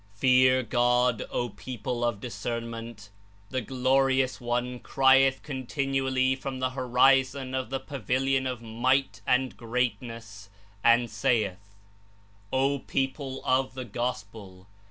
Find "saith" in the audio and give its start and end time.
11.07-11.75